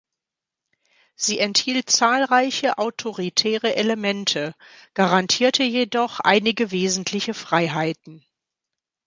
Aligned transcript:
Sie 1.13 1.37
enthielt 1.37 1.91
zahlreiche 1.91 2.79
autoritäre 2.79 3.75
Elemente, 3.75 4.55
garantierte 4.95 5.61
jedoch 5.61 6.19
einige 6.19 6.71
wesentliche 6.71 7.35
Freiheiten. 7.35 8.25